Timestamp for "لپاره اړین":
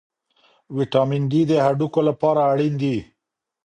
2.09-2.73